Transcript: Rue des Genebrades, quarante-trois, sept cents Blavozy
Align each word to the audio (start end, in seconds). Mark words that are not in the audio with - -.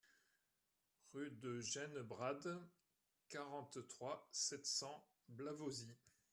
Rue 1.13 1.29
des 1.29 1.61
Genebrades, 1.61 2.47
quarante-trois, 3.29 4.27
sept 4.31 4.65
cents 4.65 5.07
Blavozy 5.27 5.95